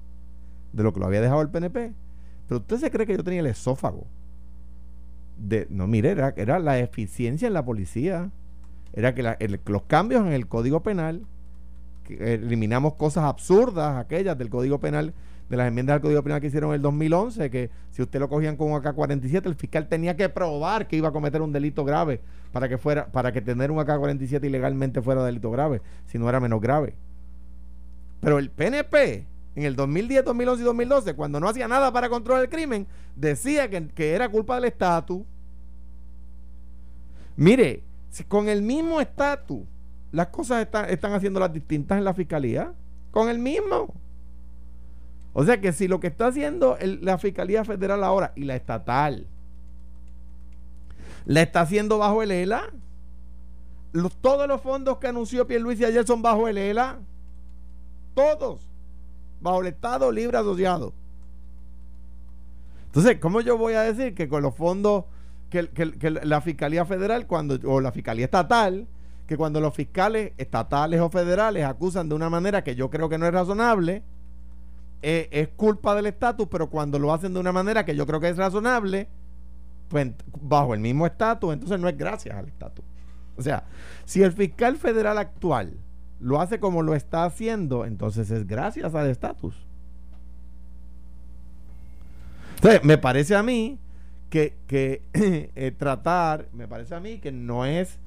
[0.71, 1.93] de lo que lo había dejado el PNP.
[2.47, 4.05] Pero usted se cree que yo tenía el esófago.
[5.37, 8.31] De, no, mire, era, era la eficiencia en la policía.
[8.93, 11.25] Era que los cambios en el Código Penal,
[12.07, 15.13] eliminamos cosas absurdas, aquellas del Código Penal,
[15.49, 18.29] de las enmiendas al Código Penal que hicieron en el 2011, que si usted lo
[18.29, 21.83] cogían con un AK-47, el fiscal tenía que probar que iba a cometer un delito
[21.85, 22.21] grave
[22.51, 26.39] para que fuera para que tener un AK-47 ilegalmente fuera delito grave, si no era
[26.39, 26.95] menos grave.
[28.21, 32.43] Pero el PNP en el 2010, 2011 y 2012, cuando no hacía nada para controlar
[32.43, 35.21] el crimen, decía que, era culpa del estatus.
[37.37, 39.61] Mire, si con el mismo estatus
[40.11, 42.73] las cosas están haciendo las distintas en la fiscalía,
[43.11, 43.93] con el mismo.
[45.33, 49.27] O sea que si lo que está haciendo la Fiscalía Federal ahora y la estatal
[51.25, 52.71] la está haciendo bajo el ELA,
[54.21, 56.99] todos los fondos que anunció Pierluisi ayer son bajo el ELA.
[58.13, 58.74] Todos.
[59.41, 60.93] Bajo el Estado Libre Asociado.
[62.85, 65.05] Entonces, ¿cómo yo voy a decir que con los fondos
[65.49, 65.69] que,
[66.23, 68.87] la Fiscalía Federal cuando o la Fiscalía Estatal,
[69.27, 73.17] que cuando los fiscales estatales o federales acusan de una manera que yo creo que
[73.17, 74.03] no es razonable,
[75.01, 78.19] eh, es culpa del estatus, pero cuando lo hacen de una manera que yo creo
[78.19, 79.07] que es razonable,
[79.89, 82.85] pues bajo el mismo estatus, entonces no es gracias al estatus.
[83.37, 83.65] O sea,
[84.05, 85.73] si el fiscal federal actual
[86.19, 89.55] lo hace como lo está haciendo, entonces es gracias al estatus.
[92.83, 93.77] Me parece a mí
[94.29, 97.99] que, que eh, tratar, me parece a mí que no es,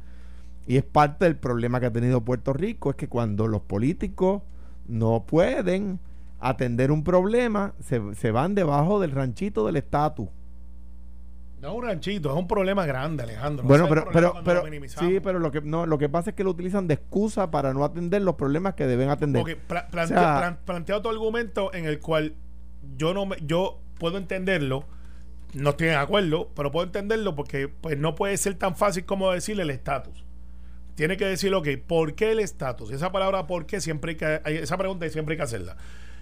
[0.66, 4.42] y es parte del problema que ha tenido Puerto Rico, es que cuando los políticos
[4.88, 6.00] no pueden
[6.40, 10.28] atender un problema, se, se van debajo del ranchito del estatus.
[11.60, 13.66] No es un ranchito, es un problema grande, Alejandro.
[13.66, 16.50] Bueno, pero, pero, pero sí, pero lo que no, lo que pasa es que lo
[16.50, 19.42] utilizan de excusa para no atender los problemas que deben atender.
[19.42, 22.34] Okay, planteo, otro argumento en el cual
[22.96, 24.84] yo no me, yo puedo entenderlo,
[25.54, 29.32] no estoy de acuerdo, pero puedo entenderlo porque pues no puede ser tan fácil como
[29.32, 30.24] decirle el estatus.
[30.94, 32.90] Tiene que decir, ok, ¿por qué el estatus?
[32.92, 33.80] Esa palabra ¿por qué?
[33.80, 35.76] Siempre hay que, esa pregunta siempre hay que hacerla.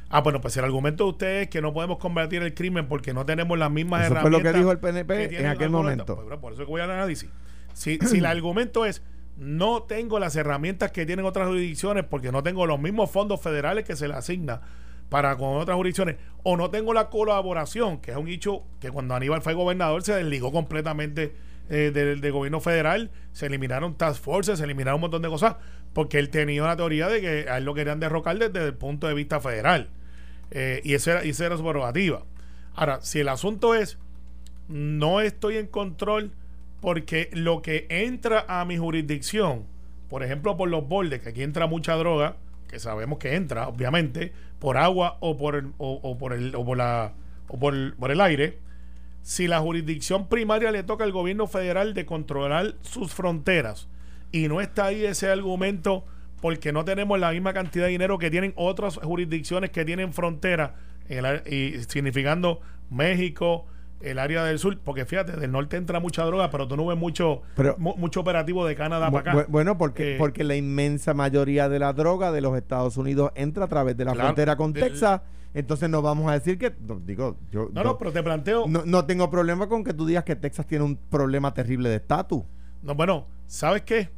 [0.08, 3.12] Ah, bueno, pues el argumento de ustedes es que no podemos combatir el crimen porque
[3.12, 4.22] no tenemos las mismas eso herramientas.
[4.22, 6.16] fue lo que dijo el PNP en aquel momento.
[6.16, 7.28] Pues, por eso que voy al análisis.
[7.72, 9.02] Si, si el argumento es
[9.36, 13.84] no tengo las herramientas que tienen otras jurisdicciones porque no tengo los mismos fondos federales
[13.84, 14.62] que se le asigna
[15.08, 19.14] para con otras jurisdicciones, o no tengo la colaboración, que es un hecho que cuando
[19.14, 21.34] Aníbal fue gobernador se desligó completamente
[21.68, 25.56] eh, del, gobierno federal, se eliminaron task forces, se eliminaron un montón de cosas,
[25.96, 29.08] porque él tenía la teoría de que a él lo querían derrocar desde el punto
[29.08, 29.88] de vista federal.
[30.50, 32.22] Eh, y, esa era, esa su prerrogativa.
[32.74, 33.96] Ahora, si el asunto es,
[34.68, 36.32] no estoy en control
[36.82, 39.64] porque lo que entra a mi jurisdicción,
[40.10, 42.36] por ejemplo, por los bordes, que aquí entra mucha droga,
[42.68, 46.76] que sabemos que entra, obviamente, por agua o por el, o, por el, o por
[46.76, 47.14] la,
[47.48, 48.58] o por por el aire,
[49.22, 53.88] si la jurisdicción primaria le toca al gobierno federal de controlar sus fronteras
[54.36, 56.04] y no está ahí ese argumento
[56.40, 60.74] porque no tenemos la misma cantidad de dinero que tienen otras jurisdicciones que tienen frontera,
[61.50, 63.66] y significando México,
[64.00, 66.98] el área del sur, porque fíjate, del norte entra mucha droga, pero tú no ves
[66.98, 67.42] mucho,
[67.78, 69.46] mucho operativo de Canadá para acá.
[69.48, 73.64] Bueno, porque, eh, porque la inmensa mayoría de la droga de los Estados Unidos entra
[73.64, 75.22] a través de la frontera con Texas.
[75.54, 76.70] Entonces no vamos a decir que,
[77.06, 77.70] digo, yo...
[77.72, 78.66] No, no, pero te planteo...
[78.68, 81.96] No, no tengo problema con que tú digas que Texas tiene un problema terrible de
[81.96, 82.42] estatus.
[82.82, 84.10] No, bueno, ¿sabes qué?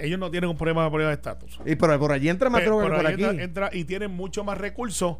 [0.00, 1.60] Ellos no tienen un problema de de estatus.
[1.64, 3.24] Y por, por allí entra más droga por, por aquí.
[3.24, 5.18] Entra, y tienen mucho más recursos,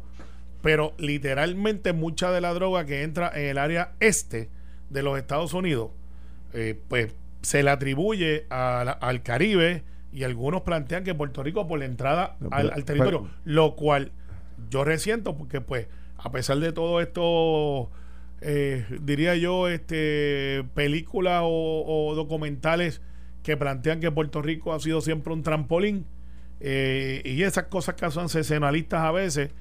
[0.61, 4.49] pero literalmente mucha de la droga que entra en el área este
[4.89, 5.91] de los Estados Unidos,
[6.53, 11.85] eh, pues se le atribuye al Caribe y algunos plantean que Puerto Rico por la
[11.85, 14.11] entrada al, territorio, lo cual
[14.69, 17.89] yo resiento porque pues a pesar de todo esto
[18.41, 23.01] eh, diría yo este películas o documentales
[23.43, 26.05] que plantean que Puerto Rico ha sido siempre un trampolín
[26.59, 29.51] eh, y esas cosas que son sensacionalistas a veces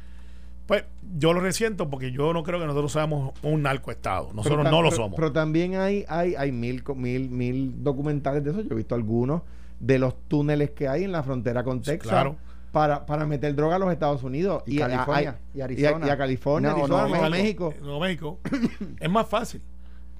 [0.71, 0.85] pues
[1.19, 4.33] yo lo resiento porque yo no creo que nosotros seamos un narcoestado.
[4.33, 5.17] Nosotros no lo somos.
[5.17, 8.61] Pero también hay, hay, hay mil, mil, mil documentales de eso.
[8.61, 9.43] Yo he visto algunos
[9.81, 12.37] de los túneles que hay en la frontera con Texas.
[12.71, 16.07] Para, para meter droga a los Estados Unidos y, California y Arizona.
[16.07, 17.75] Y a, California, Arizona, México.
[18.01, 18.39] México.
[19.01, 19.61] es más fácil.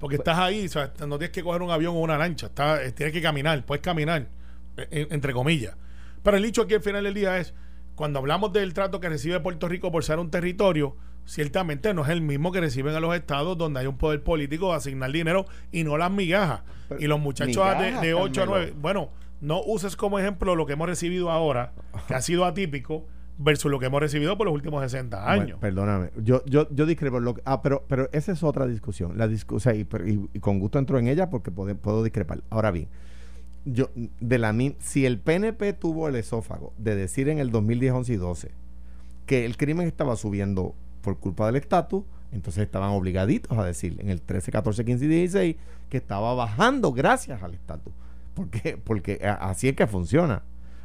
[0.01, 0.67] Porque estás ahí,
[1.07, 2.49] no tienes que coger un avión o una lancha,
[2.81, 4.27] eh, tienes que caminar, puedes caminar,
[4.75, 5.77] eh, entre comillas.
[6.23, 7.53] Pero el dicho aquí al final del día es,
[7.93, 12.09] cuando hablamos del trato que recibe Puerto Rico por ser un territorio, ciertamente no es
[12.09, 15.45] el mismo que reciben a los estados donde hay un poder político de asignar dinero
[15.71, 16.63] y no las migajas.
[16.97, 20.73] y los muchachos de, de 8 a 9, bueno, no uses como ejemplo lo que
[20.73, 21.73] hemos recibido ahora,
[22.07, 23.05] que ha sido atípico
[23.43, 25.59] versus lo que hemos recibido por los últimos 60 años.
[25.59, 27.19] perdóname, yo, yo, yo discrepo.
[27.19, 29.17] Lo ah, pero, pero esa es otra discusión.
[29.17, 32.41] La discusión y, con gusto entro en ella porque puedo, puedo discrepar.
[32.49, 32.87] Ahora bien,
[33.65, 38.13] yo de la si el PNP tuvo el esófago de decir en el 2010, 11
[38.13, 38.51] y 12
[39.25, 44.09] que el crimen estaba subiendo por culpa del estatus, entonces estaban obligaditos a decir en
[44.09, 45.55] el 13, 14, 15 y 16
[45.89, 47.93] que estaba bajando gracias al estatus.
[48.33, 50.43] Porque, porque así es que funciona.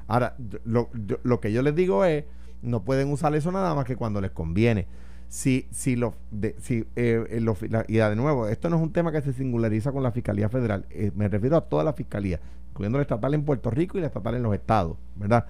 [0.09, 0.91] Ahora, lo,
[1.23, 2.25] lo que yo les digo es
[2.63, 4.87] no pueden usar eso nada más que cuando les conviene.
[5.29, 9.11] Si, si lo, de, si, eh, eh y de nuevo, esto no es un tema
[9.11, 12.41] que se singulariza con la Fiscalía Federal, eh, me refiero a toda la Fiscalía,
[12.71, 15.47] incluyendo la estatal en Puerto Rico y la estatal en los estados, ¿verdad?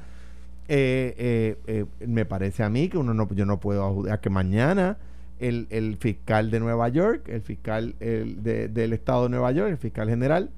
[0.69, 4.97] Eh, me parece a mí que uno no, yo no puedo a que mañana
[5.39, 9.71] el, el, fiscal de Nueva York, el fiscal el de, del estado de Nueva York,
[9.71, 10.51] el fiscal general,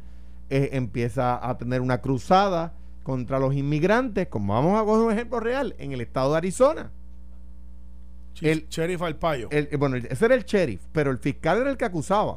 [0.49, 2.73] empieza a tener una cruzada
[3.09, 6.90] contra los inmigrantes, como vamos a coger un ejemplo real, en el estado de Arizona.
[8.42, 9.49] el sheriff Alpayo.
[9.51, 12.37] El, bueno, ese era el sheriff, pero el fiscal era el que acusaba.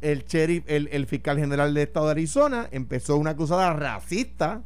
[0.00, 4.62] El sheriff, el, fiscal general del estado de Arizona empezó una cruzada racista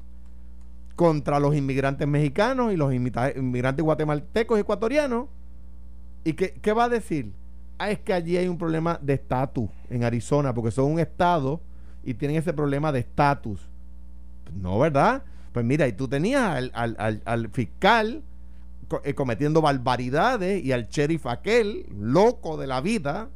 [0.96, 5.28] contra los inmigrantes mexicanos y los inmigrantes guatemaltecos y ecuatorianos.
[6.24, 7.32] ¿Y qué, qué va a decir?
[7.78, 11.62] Ah, es que allí hay un problema de estatus en Arizona, porque son un estado
[12.04, 13.66] y tienen ese problema de estatus.
[14.54, 15.22] No, ¿verdad?
[15.52, 18.22] Pues mira, y tú tenías al, fiscal
[19.04, 23.30] eh, cometiendo barbaridades y al sheriff aquel, loco de la vida,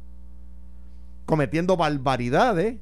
[1.25, 2.77] cometiendo barbaridades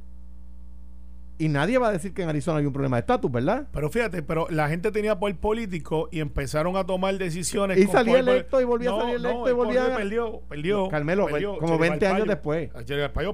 [1.40, 3.66] y nadie va a decir que en Arizona hay un problema de estatus, ¿verdad?
[3.72, 7.78] Pero fíjate, pero la gente tenía poder político y empezaron a tomar decisiones.
[7.78, 9.96] Y salía electo y volvía a salir electo y volvía a...
[9.96, 10.90] Perdió, perdió.
[10.90, 11.28] Carmelo,
[11.60, 12.70] como 20 años después.
[12.74, 13.34] perdió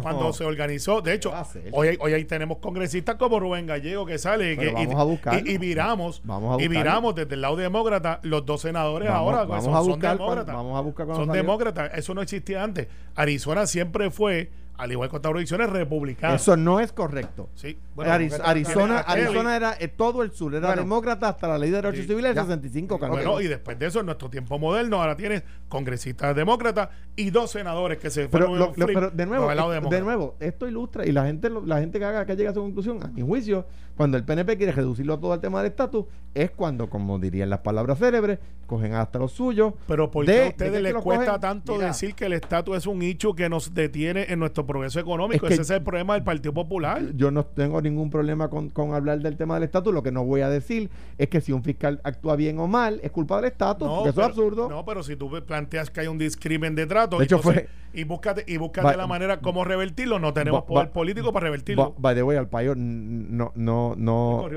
[0.00, 1.02] cuando, se organizó.
[1.02, 1.32] De hecho,
[1.72, 5.58] hoy, hoy ahí tenemos congresistas como Rubén Gallego que sale y, vamos a buscar, y,
[5.58, 6.22] viramos,
[6.58, 10.54] y viramos desde el lado demócrata los dos senadores ahora vamos son, a buscar demócratas.
[10.54, 11.90] vamos a buscar son demócratas.
[11.94, 12.86] Eso no existía antes.
[13.16, 16.42] Arizona siempre fue al igual que otras jurisdicciones republicanas.
[16.42, 17.48] Eso no es correcto.
[17.54, 17.78] Sí.
[17.98, 22.34] Arizona, Arizona era eh, todo el sur, era demócrata hasta la ley de derechos civiles
[22.34, 22.98] del 65.
[22.98, 27.50] Bueno, y después de eso, en nuestro tiempo moderno, ahora tienes congresistas demócratas y dos
[27.50, 29.48] senadores que se fueron pero, pero de nuevo,
[29.88, 32.60] de nuevo, esto ilustra y la gente la gente que haga que llegue a su
[32.60, 36.50] conclusión, a mi juicio, cuando el PNP quiere reducirlo todo al tema del estatus, es
[36.50, 39.72] cuando, como dirían las palabras célebres, cogen hasta los suyos.
[39.86, 43.34] Pero ¿por qué a ustedes les cuesta tanto decir que el estatus es un hecho
[43.34, 45.46] que nos detiene en nuestro progreso económico?
[45.46, 47.02] Ese es el problema del Partido Popular.
[47.14, 49.92] Yo no tengo ningún problema con, hablar del tema del estatus.
[49.92, 53.00] Lo que no voy a decir es que si un fiscal actúa bien o mal,
[53.02, 54.68] es culpa del estatus, eso es absurdo.
[54.68, 58.04] No, pero si tú planteas que hay un discrimen de trato, de hecho fue, y
[58.04, 61.94] búscate, y búscate la manera cómo revertirlo, no tenemos poder político para revertirlo.
[61.98, 64.48] By the way, al país no, no, no.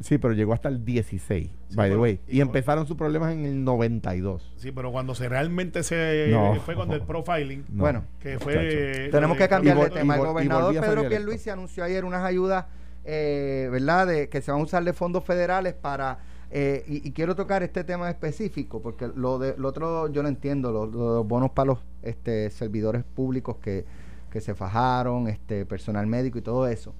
[0.00, 2.20] Sí, pero llegó hasta el 16, by the way.
[2.26, 4.52] Y, empezaron sus problemas en el 92.
[4.56, 7.64] Sí, pero cuando se realmente se fue con el profiling.
[7.68, 9.08] Bueno, que fue.
[9.12, 10.16] Tenemos que cambiar de tema.
[10.16, 12.66] El gobernador Pedro Pierluisi anunció ayer unas ayudas,
[13.04, 16.18] eh, ¿verdad?, de, que se van a usar de fondos federales para.
[16.50, 20.72] Eh, y, quiero tocar este tema específico porque lo, de, lo otro yo no entiendo,
[20.72, 23.84] los, bonos para los este, servidores públicos que,
[24.30, 26.94] que se fajaron, este personal médico y todo eso.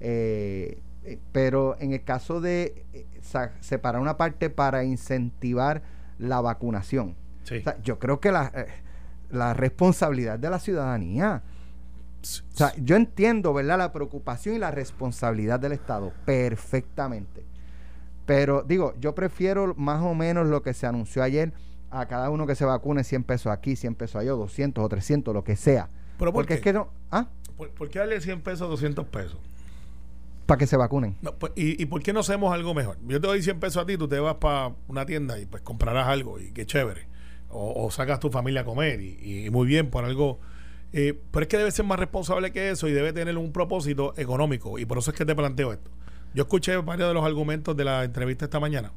[0.00, 0.78] Eh,
[1.32, 2.86] pero en el caso de
[3.60, 5.82] separar una parte para incentivar
[6.18, 7.14] la vacunación,
[7.82, 8.66] yo creo que la, eh,
[9.30, 11.42] la responsabilidad de la ciudadanía.
[12.52, 17.44] O sea, yo entiendo, ¿verdad?, la preocupación y la responsabilidad del Estado perfectamente.
[18.26, 21.52] Pero digo, yo prefiero más o menos lo que se anunció ayer
[21.90, 25.34] a cada uno que se vacune 100 pesos aquí, 100 pesos allá, 200 o 300,
[25.34, 25.88] lo que sea.
[26.18, 26.88] Porque es que no.
[27.10, 27.28] ¿ah?
[27.56, 29.38] ¿Por, qué darle 100 pesos, 200 pesos?
[30.46, 31.16] para que se vacunen.
[31.38, 32.98] Pues, y, por qué no hacemos algo mejor?
[33.06, 35.62] Yo te doy 100 pesos a ti, tú te vas para una tienda y pues
[35.62, 37.06] comprarás algo y qué chévere.
[37.48, 40.40] O, sacas tu familia a comer y, muy bien por algo.
[40.96, 44.14] Eh, pero es que debe ser más responsable que eso y debe tener un propósito
[44.16, 44.78] económico.
[44.78, 45.90] Y por eso es que te planteo esto.
[46.34, 48.92] Yo escuché varios de los argumentos de la entrevista esta mañana.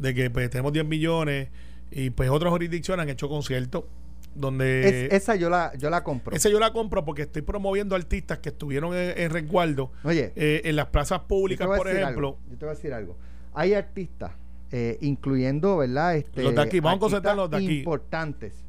[0.00, 1.48] De que pues tenemos 10 millones
[1.92, 3.84] y pues otras jurisdicciones han hecho conciertos
[4.34, 8.38] donde esa yo la yo la compro esa yo la compro porque estoy promoviendo artistas
[8.38, 12.72] que estuvieron en, resguardo Oye, eh, en las plazas públicas por ejemplo yo te voy
[12.72, 13.18] a decir algo
[13.52, 14.32] hay artistas
[14.70, 18.64] eh, incluyendo verdad este los de aquí vamos a concertar los de aquí importantes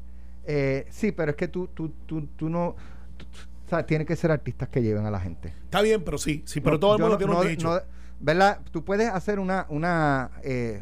[0.46, 4.30] eh, sí pero es que tú tú tú, tú no o sea, tiene que ser
[4.30, 7.16] artistas que lleven a la gente está bien pero sí sí pero todo el mundo
[7.18, 7.80] tiene un dicho
[8.20, 8.60] ¿verdad?
[8.70, 10.30] Tú puedes hacer una, una,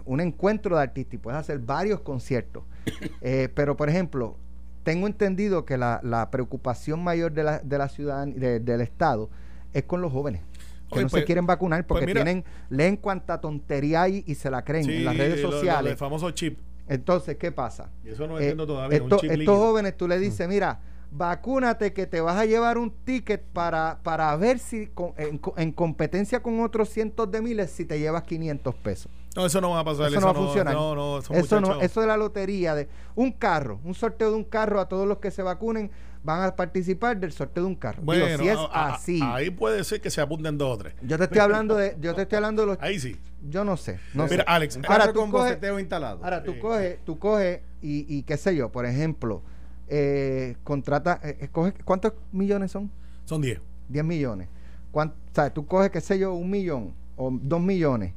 [0.05, 2.63] un encuentro de artistas y puedes hacer varios conciertos
[3.23, 4.37] Eh, pero, por ejemplo,
[4.85, 9.31] tengo entendido que la, la preocupación mayor de la, de la ciudad, de- del Estado,
[9.73, 10.43] es con los jóvenes.
[10.89, 14.25] Que Oye, no pues- se quieren vacunar porque pues mira- tienen, leen cuánta tontería hay
[14.27, 15.91] y se la creen Sí, en las redes lo- lo sociales.
[15.93, 16.59] del famoso chip.
[16.89, 17.91] Entonces, ¿qué pasa?
[18.05, 18.99] Y eso no Eh, entiendo todavía.
[18.99, 19.57] un esto- chip estos líquido.
[19.59, 24.35] jóvenes, tú le dices, mira, vacúnate que te vas a llevar un ticket para, para
[24.37, 28.75] ver si con- en, en competencia con otros cientos de miles si te llevas 500
[28.77, 29.11] pesos.
[29.37, 30.09] No, eso no va a pasar.
[30.11, 30.75] Eso no va a funcionar.
[30.75, 34.45] No, no, Eso no, eso de la lotería de un carro, un sorteo de un
[34.45, 35.91] carro a todos los que se vacunen
[36.23, 37.99] van a participar del sorteo de un carro.
[38.03, 39.21] Digo, Bueno, si es a- a- así.
[39.23, 40.95] Ahí puede ser que se apunten dos o tres.
[41.03, 43.17] yo te estoy hablando de, yo te estoy hablando de los, Ahí sí.
[43.49, 44.45] Yo no sé, no Mira, sé.
[44.47, 46.21] Alex, Ahora tú con boceteo instalado.
[46.23, 46.59] Ahora tú Sí.
[46.61, 49.43] coges, tú coges y, y qué sé yo, por ejemplo,
[49.89, 52.91] eh, contrata, eh, eh, coges- ¿cuántos millones son?
[53.25, 53.61] Son 10.
[53.89, 54.49] 10 millones.
[54.91, 58.13] ¿Cuán- o sea, tú coges, qué sé yo, un millón o dos millones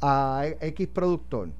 [0.00, 1.50] a X productor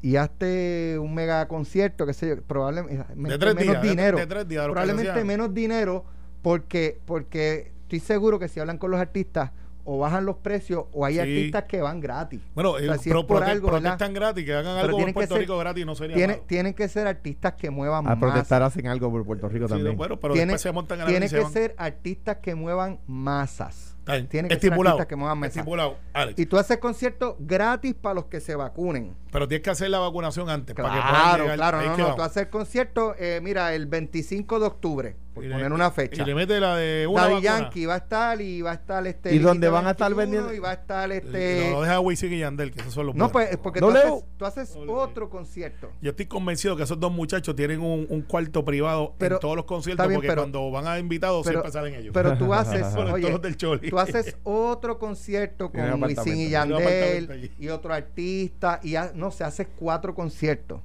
[0.00, 4.18] y hazte un mega concierto, qué sé yo, probablemente De tres menos días, dinero.
[4.18, 6.04] de tres días, probablemente menos dinero
[6.42, 9.52] porque, porque estoy seguro que si hablan con los artistas
[9.84, 11.20] o bajan los precios o hay Sí.
[11.20, 12.40] artistas que van gratis.
[12.54, 14.96] Bueno, O sea, si es pro- por prote- algo, protestan gratis, que hagan Pero algo
[14.96, 16.44] tienen en que Puerto ser- Rico gratis no sería Tiene- malo.
[16.46, 18.18] tienen que ser artistas que muevan A más.
[18.18, 19.96] protestar hacen algo por Puerto Rico Sí, también.
[19.96, 22.54] bueno, pero tiene después se montan en la tiene y se que ser artistas que
[22.54, 23.96] muevan masas.
[24.02, 24.26] Está bien.
[24.26, 25.56] tiene que ser artistas que muevan masas.
[25.58, 26.36] Estipulado, Alex.
[26.38, 29.14] Y tú haces conciertos gratis para los que se vacunen.
[29.30, 32.14] Pero tienes que hacer la vacunación antes para que puedan Claro, claro, no, no.
[32.16, 36.22] Tú haces conciertos, eh, mira, el 25 de octubre, por Y le- poner una fecha.
[36.22, 37.58] Y le mete la de una Daddy vacuna.
[37.60, 39.34] Yankee va a estar y va a estar este.
[39.34, 40.54] ¿Y dónde Liquito van a estar 21 vendiendo?
[40.54, 41.68] Y va a estar este.
[41.70, 43.48] No, no deja a Wisin y Yandel, que esos son los No, buenos.
[43.50, 45.90] pues porque No tú, haces, tú haces otro concierto.
[46.00, 49.56] Yo estoy convencido que esos dos muchachos tienen un, un cuarto privado Pero, en todos
[49.56, 52.12] los conciertos bien, porque pero- cuando van a invitados pero- siempre salen ellos.
[52.12, 53.90] Pero tú haces, oye, todos los del Choli.
[53.90, 59.44] tú haces otro concierto con Wisin y Yandel y otro artista y ha- no sé,
[59.44, 60.80] haces cuatro conciertos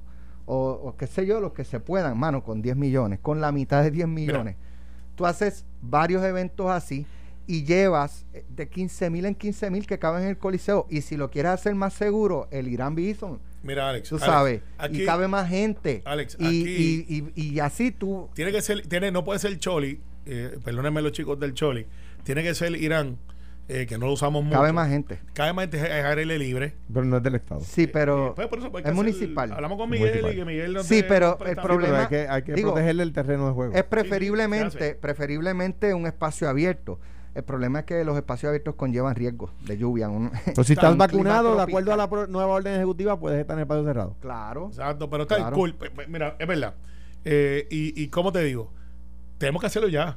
[0.50, 3.52] o, o qué sé yo, los que se puedan, mano, con 10 millones, con la
[3.52, 4.56] mitad de 10 millones.
[5.14, 7.04] Tú haces varios eventos así
[7.46, 11.02] y llevas eh, de 15 mil en 15 mil que caben en el coliseo y
[11.02, 14.08] si lo quieres hacer más seguro, el Irán Bison, Mira, Alex.
[14.08, 16.00] tú Alex, sabes, aquí y cabe más gente.
[16.04, 19.58] Alex, y, aquí- y, y, y así tú tiene que ser, tiene, no puede ser
[19.58, 21.84] Choli, eh, perdónenme los chicos del Choli,
[22.22, 23.18] tiene que ser Irán,
[23.68, 24.56] eh, que no lo usamos mucho.
[24.56, 25.20] cabe más gente.
[25.34, 26.74] Cabe más gente es aire libre.
[26.92, 27.60] Pero no es del Estado.
[27.60, 29.52] Sí, pero Pues por eso hay que es municipal.
[29.52, 30.32] Hablamos con Miguel Municipal.
[30.32, 33.02] y que Miguel nos Sí, pero el problema- pero hay que, hay que digo, protegerle
[33.02, 33.74] el terreno de juego.
[33.74, 36.98] Es preferiblemente, preferiblemente un espacio abierto.
[37.34, 40.08] El problema es que los espacios abiertos conllevan riesgos de lluvia.
[40.08, 43.20] un- Pero si Está estás un vacunado, de acuerdo a la pro- nueva orden ejecutiva,
[43.20, 44.16] puedes estar en el espacio cerrado.
[44.20, 44.68] claro.
[44.68, 45.54] Exacto, pero está Claro.
[45.54, 45.76] cool.
[46.08, 46.74] Mira, es verdad.
[47.24, 48.72] Eh, y, y como te digo,
[49.36, 50.16] tenemos que hacerlo ya.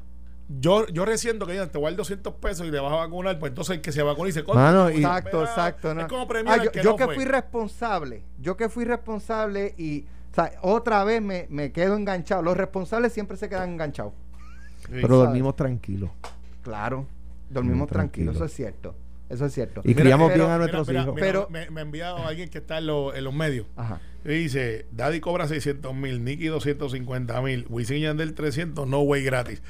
[0.60, 2.96] Yo, yo resiento que digan, te voy a dar 200 pesos y te vas a
[2.98, 5.94] vacunar, pues entonces el que se Mano, y- Exacto, Mira, exacto.
[5.96, 6.02] no.
[6.02, 7.16] Es como premiar Ah, yo que yo no que fue.
[7.16, 12.42] fui responsable, yo que fui responsable y o sea, otra vez me, me quedo enganchado.
[12.42, 14.14] Los responsables siempre se quedan enganchados.
[14.80, 14.88] Sí.
[14.94, 15.20] pero ¿sabes?
[15.26, 16.10] dormimos tranquilos.
[16.64, 17.06] Claro,
[17.50, 18.32] dormimos tranquilos, tranquilo.
[18.32, 18.96] eso es cierto.
[19.30, 19.82] Eso es cierto.
[19.86, 21.16] Y Mira, criamos pero- bien a nuestros mira, hijos.
[21.16, 23.66] mira, Pero- me, me ha enviado alguien que está en, lo- en los medios.
[23.78, 24.02] Ajá.
[24.26, 29.24] Y dice, Daddy cobra 600 mil, Nicky 250 mil, Wisin y Yandel 300, no way
[29.24, 29.62] gratis.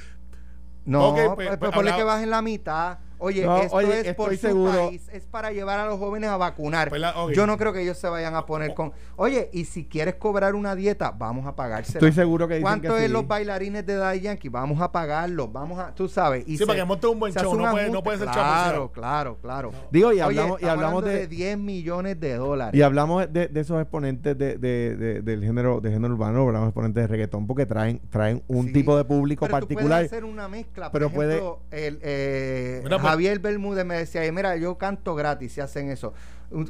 [0.86, 2.98] No, Ok, pues, pues, pues, pues ponle hablaba- que bajen la mitad.
[3.24, 6.00] Oye, No, esto oye, es por estoy su seguro- país, es para llevar a los
[6.00, 6.90] jóvenes a vacunar.
[6.90, 7.14] Pues la-.
[7.34, 10.56] Yo no creo que ellos se vayan a poner con, oye, y si quieres cobrar
[10.56, 12.00] una dieta, vamos a pagársela.
[12.00, 13.14] Estoy seguro que dicen ¿Cuánto que es sí.
[13.14, 14.50] los bailarines de Daddy Yankee?
[14.50, 16.44] Vamos a pagarlos, vamos a, tú sabes.
[16.48, 18.92] Y Sí, para que monte un buen se show, no puede- no puede ser Claro,
[18.92, 19.72] claro, claro.
[19.92, 22.78] Digo, y Oye, hablamos, y estamos hablamos hablando de, 10 millones de dólares.
[22.78, 26.66] y hablamos de, de esos exponentes de, de- de- del género de género urbano, hablamos
[26.66, 29.84] de exponentes de reggaetón porque traen traen un Sí, tipo de público pero particular.
[29.84, 30.92] Tú puedes hacer una mezcla.
[30.92, 35.16] Por pero puede- ejemplo, el, eh, Mira, Javier Bermúdez me decía, "Ay, mira, yo canto
[35.16, 36.14] gratis si hacen eso.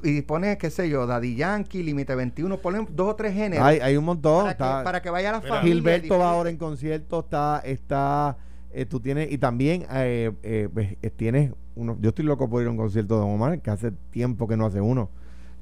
[0.04, 3.80] Y pones, qué sé yo, Daddy Yankee, Límite 21, ponen dos o tres géneros Hay,
[3.80, 4.43] hay un montón.
[4.43, 5.56] para, que, para que vaya la Mira.
[5.56, 5.73] familia.
[5.73, 8.38] Gilberto va ahora en concierto, está, está,
[8.71, 12.71] eh, tú tienes, y también eh, eh, tienes uno, yo estoy loco por ir a
[12.71, 15.10] un concierto de Omar, que hace tiempo que no hace uno.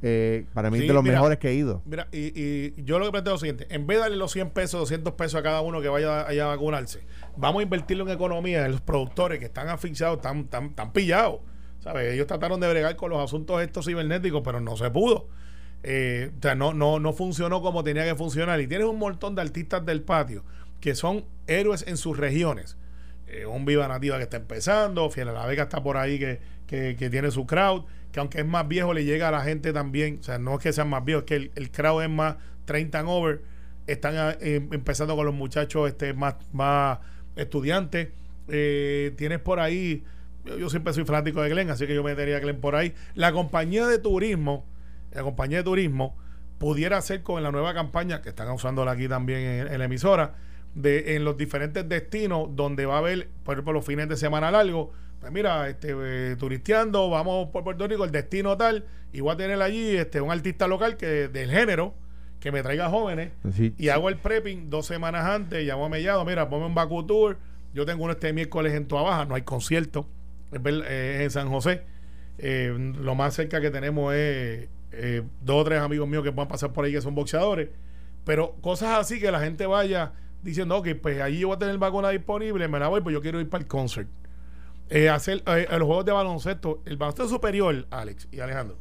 [0.01, 1.15] Eh, para mí Sí, de los mira.
[1.15, 1.81] mejores que he ido.
[1.85, 4.31] Mira, y, y yo lo que planteo es lo siguiente: en vez de darle los
[4.31, 7.01] 100 pesos, 200 pesos a cada uno que vaya allá a vacunarse,
[7.35, 11.41] vamos a invertirlo en economía, en los productores que están asfixiados, están, están, están pillados.
[11.79, 12.13] ¿Sabes?
[12.13, 15.27] Ellos trataron de bregar con los asuntos estos cibernéticos, pero no se pudo.
[15.83, 18.59] Eh, o sea, no, no, no funcionó como tenía que funcionar.
[18.59, 20.43] Y tienes un montón de artistas del patio
[20.81, 22.77] que son héroes en sus regiones.
[23.27, 26.39] Eh, un Viva Nativa que está empezando, Fiel a la Vega está por ahí que,
[26.69, 29.73] que, que tiene su crowd, que aunque es más viejo le llega a la gente
[29.73, 32.09] también, o sea, no es que sean más viejos, es que el, el crowd es
[32.09, 33.41] más 30 and over,
[33.87, 36.99] están eh, empezando con los muchachos este más, más
[37.35, 38.09] estudiantes,
[38.51, 40.03] Eh, tienes por ahí,
[40.43, 43.31] yo, siempre soy fanático de Glenn, así que yo metería a Glenn por ahí, la
[43.31, 44.65] compañía de turismo,
[45.11, 46.17] la compañía de turismo,
[46.57, 50.35] pudiera ser con la nueva campaña que están usándola aquí también en, la emisora,
[50.73, 54.51] de en los diferentes destinos donde va a haber, por ejemplo, los fines de semana
[54.51, 54.89] largos.
[55.19, 59.37] Pues mira, este, eh, turisteando, vamos por Puerto Rico, el destino tal, y voy a
[59.37, 61.93] tener allí este, un artista local que del género
[62.39, 66.23] que me traiga jóvenes Sí, y hago el prepping dos semanas antes, llamo a Mellado,
[66.23, 67.37] mira, ponme un Baku Tour,
[67.73, 70.07] yo tengo uno este miércoles en Tua Baja, no hay concierto,
[70.53, 71.83] es, eh, en San José,
[72.41, 76.47] Eh, lo más cerca que tenemos es eh, dos o tres amigos míos que puedan
[76.47, 77.67] pasar por ahí que son boxeadores,
[78.23, 81.77] pero cosas así que la gente vaya diciendo, ok, pues allí yo voy a tener
[81.77, 84.07] vacuna disponible, me la voy, pues yo quiero ir para el concert.
[84.89, 88.77] Eh, hacer eh, los juegos de baloncesto, el baloncesto superior, Alex y Alejandro,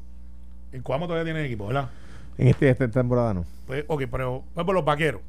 [0.72, 1.90] en Cuamo todavía tienen equipo, ¿verdad?
[2.38, 3.44] En este, esta temporada no.
[3.66, 5.20] Pues, ok, pero pues, por los vaqueros.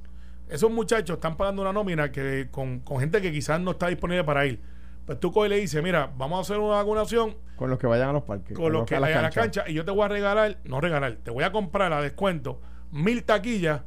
[0.47, 4.23] Esos muchachos están pagando una nómina que con, con gente que quizás no está disponible
[4.23, 4.59] para ir.
[5.05, 7.87] Pues tú coges y le dices, mira, vamos a hacer una vacunación Con los que
[7.87, 8.55] vayan a los parques.
[8.55, 11.17] con los que vayan a la cancha y yo te voy a regalar, no regalar,
[11.23, 12.61] te voy a comprar a descuento
[12.91, 13.81] mil taquillas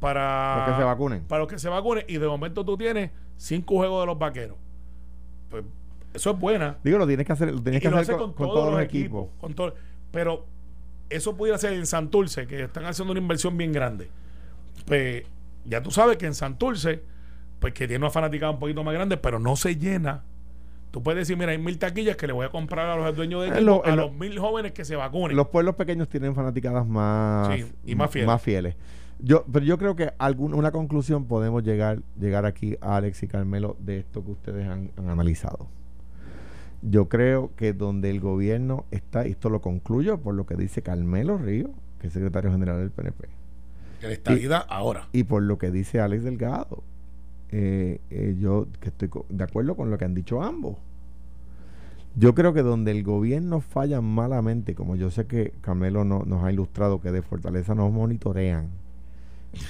[0.00, 1.24] para Los que se vacunen.
[1.24, 4.56] Para los que se vacunen y de momento tú tienes cinco juegos de los vaqueros.
[5.48, 5.64] Pues
[6.18, 6.76] eso es buena.
[6.84, 8.72] Digo, lo tienes que hacer, lo tienes Y que lo hacer hace con, con todos
[8.72, 9.28] los equipos.
[9.40, 9.74] con todo-
[10.10, 10.44] pero
[11.10, 14.08] eso pudiera ser en Santurce, que están haciendo una inversión bien grande.
[14.86, 15.24] Pues
[15.64, 17.02] ya tú sabes que en Santurce,
[17.60, 20.22] pues que tiene una fanaticada un poquito más grande, pero no se llena.
[20.90, 23.42] Tú puedes decir, mira, hay mil taquillas que le voy a comprar a los dueños
[23.42, 25.36] de En equipo, lo- a lo- los mil jóvenes que se vacunen.
[25.36, 28.42] Los pueblos pequeños tienen fanaticadas más, Sí, y más fieles.
[28.42, 28.76] fieles.
[29.20, 33.28] Yo, pero yo creo que alguna una conclusión podemos llegar, llegar aquí a Alex y
[33.28, 35.66] Carmelo de esto que ustedes han, han analizado.
[36.82, 40.82] Yo creo que donde el gobierno está, y esto lo concluyo por lo que dice
[40.82, 41.70] Carmelo Río,
[42.00, 43.28] que es secretario general del PNP,
[44.00, 45.08] que la estabilidad ahora.
[45.12, 46.82] y por lo que dice Alex Delgado,
[47.50, 50.76] eh, eh, yo que estoy de acuerdo con lo que han dicho ambos.
[52.14, 56.42] Yo creo que donde el gobierno falla malamente, como yo sé que Carmelo no, nos
[56.44, 58.68] ha ilustrado que de Fortaleza nos monitorean,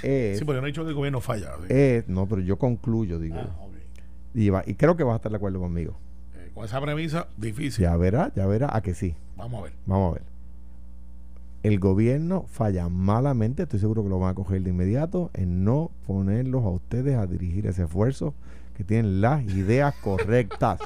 [0.02, 1.52] es, Sí, porque no he dicho que el gobierno falla.
[1.60, 1.66] sí.
[1.68, 3.74] es- no, pero yo concluyo, digo, Ah, ok.
[4.34, 5.96] y, va- y creo que vas a estar de acuerdo conmigo.
[6.58, 7.84] Con esa premisa, difícil.
[7.84, 9.14] Ya verá, ya verá, a que sí.
[9.36, 9.72] Vamos a ver.
[9.86, 10.22] Vamos a ver.
[11.62, 15.92] El gobierno falla malamente, estoy seguro que lo van a coger de inmediato, en no
[16.08, 18.34] ponerlos a ustedes a dirigir ese esfuerzo
[18.76, 20.80] que tienen las ideas correctas.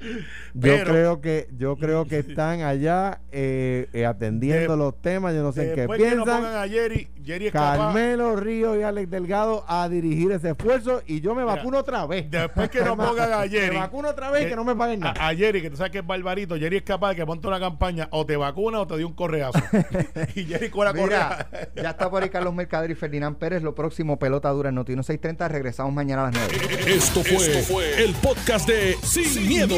[0.00, 5.34] Yo Pero- creo que yo creo que están allá eh, eh, atendiendo De- los temas,
[5.34, 6.44] yo no sé en qué Después que piensan.
[6.44, 7.50] a Jerry, Jerry.
[7.50, 12.06] Carmelo Río y Alex Delgado a dirigir ese esfuerzo y yo me Mira, otra otra
[12.06, 12.30] vez.
[12.30, 13.74] después que no pongan a Jerry.
[13.74, 15.14] Me vacuno otra vez y Eh, que no me paguen nada.
[15.20, 17.46] A, a Jerry, que tú sabes que es barbarito, Jerry es capaz de que ponte
[17.48, 19.58] una campaña o te vacuna o te dio un correazo.
[20.34, 21.48] y Jerry con la Mira, correa.
[21.76, 23.62] ya está por ahí Carlos Mercader y Ferdinand Pérez.
[23.62, 25.48] Lo próximo, pelota dura en Noti 630.
[25.48, 26.94] Regresamos mañana a las 9.
[26.94, 29.74] Esto fue, el podcast de Sin, miedo,